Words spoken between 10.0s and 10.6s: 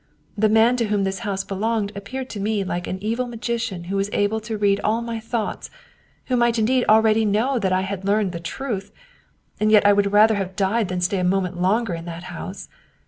rather have